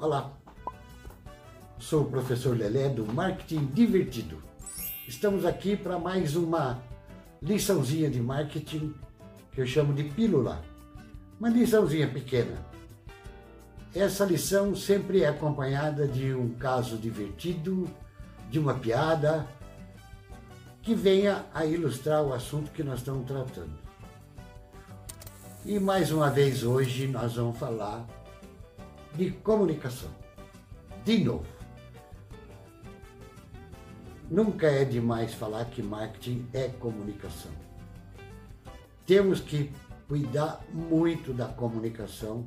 [0.00, 0.30] Olá,
[1.76, 4.40] sou o professor Lelé do Marketing Divertido.
[5.08, 6.80] Estamos aqui para mais uma
[7.42, 8.94] liçãozinha de marketing
[9.50, 10.62] que eu chamo de pílula.
[11.40, 12.64] Uma liçãozinha pequena.
[13.92, 17.90] Essa lição sempre é acompanhada de um caso divertido,
[18.48, 19.48] de uma piada,
[20.80, 23.76] que venha a ilustrar o assunto que nós estamos tratando.
[25.66, 28.06] E mais uma vez hoje nós vamos falar
[29.14, 30.10] de comunicação.
[31.04, 31.46] De novo.
[34.30, 37.52] Nunca é demais falar que marketing é comunicação.
[39.06, 39.72] Temos que
[40.06, 42.46] cuidar muito da comunicação,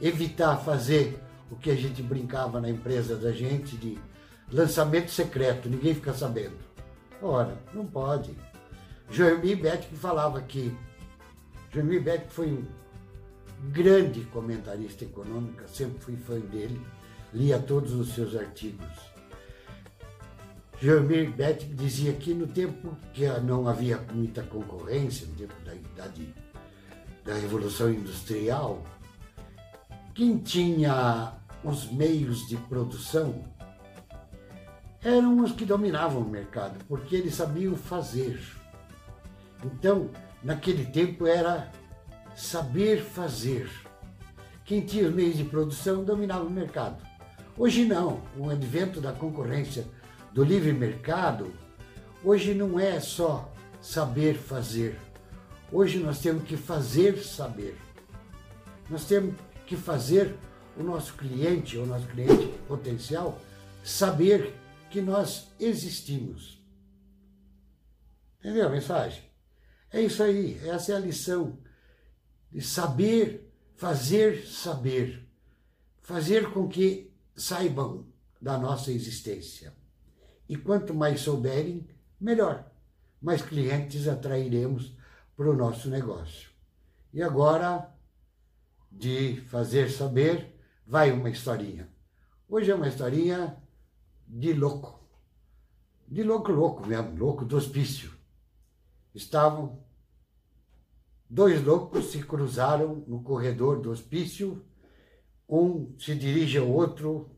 [0.00, 3.98] evitar fazer o que a gente brincava na empresa da gente de
[4.52, 6.56] lançamento secreto, ninguém fica sabendo.
[7.20, 8.36] Ora, não pode.
[9.10, 10.76] Joemir Beck falava que
[11.72, 12.64] Joemir Beck foi um
[13.68, 16.80] grande comentarista econômico, sempre fui fã dele,
[17.32, 19.10] lia todos os seus artigos.
[20.80, 26.34] Joemir Beck dizia que no tempo que não havia muita concorrência, no tempo da idade
[27.22, 28.82] da Revolução Industrial,
[30.14, 33.44] quem tinha os meios de produção
[35.02, 38.40] eram os que dominavam o mercado, porque eles sabiam fazer.
[39.64, 40.10] Então,
[40.42, 41.70] naquele tempo era
[42.40, 43.70] saber fazer.
[44.64, 47.06] Quem tinha os meios de produção dominava o mercado.
[47.56, 49.86] Hoje não, o advento da concorrência
[50.32, 51.52] do livre mercado,
[52.24, 54.98] hoje não é só saber fazer.
[55.70, 57.76] Hoje nós temos que fazer saber.
[58.88, 59.34] Nós temos
[59.66, 60.34] que fazer
[60.78, 63.38] o nosso cliente, o nosso cliente potencial,
[63.84, 64.54] saber
[64.88, 66.58] que nós existimos.
[68.38, 69.22] Entendeu a mensagem?
[69.92, 71.58] É isso aí, essa é a lição
[72.50, 75.26] de saber fazer saber,
[76.02, 78.04] fazer com que saibam
[78.38, 79.72] da nossa existência.
[80.46, 81.88] E quanto mais souberem,
[82.20, 82.70] melhor.
[83.22, 84.94] Mais clientes atrairemos
[85.34, 86.50] para o nosso negócio.
[87.10, 87.90] E agora,
[88.92, 90.54] de fazer saber,
[90.86, 91.88] vai uma historinha.
[92.46, 93.56] Hoje é uma historinha
[94.28, 95.02] de louco.
[96.06, 98.12] De louco, louco mesmo, louco do hospício.
[99.14, 99.82] Estavam
[101.30, 104.64] dois loucos se cruzaram no corredor do hospício.
[105.48, 107.30] Um se dirige ao outro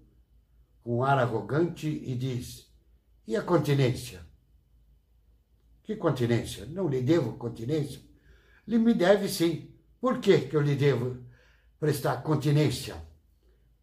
[0.83, 2.73] com ar arrogante e diz:
[3.27, 4.27] E a continência?
[5.83, 6.65] Que continência?
[6.67, 8.01] Não lhe devo continência?
[8.67, 9.75] Lhe me deve sim.
[10.01, 11.23] Por que, que eu lhe devo
[11.79, 12.97] prestar continência?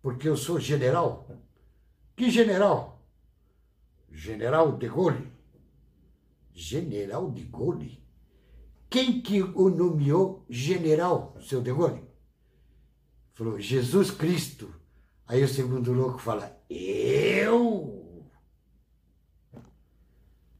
[0.01, 1.29] Porque eu sou general?
[2.15, 3.05] Que general?
[4.11, 5.31] General de Gaulle.
[6.53, 8.08] General de Gaulle?
[8.89, 12.03] Quem que o nomeou general, seu de Gaulle?
[13.33, 14.73] Falou, Jesus Cristo.
[15.27, 18.23] Aí o segundo louco fala, eu?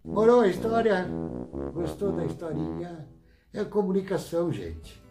[0.06, 1.08] Morou a história?
[1.74, 3.08] Gostou da historinha?
[3.52, 5.02] É comunicação, gente.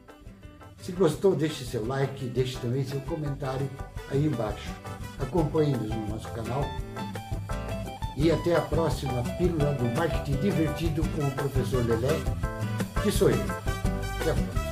[0.78, 3.68] Se gostou, deixe seu like, deixe também seu comentário
[4.10, 4.70] aí embaixo.
[5.18, 6.62] Acompanhe-nos no nosso canal
[8.16, 12.14] e até a próxima Pílula do Marketing Divertido com o professor Lelé,
[13.02, 13.36] que sou eu.
[14.20, 14.67] Até a próxima.